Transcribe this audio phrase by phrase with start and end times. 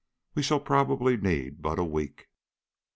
[0.33, 2.27] We shall probably need but a week."